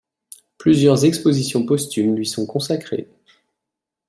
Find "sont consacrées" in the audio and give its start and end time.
2.25-3.07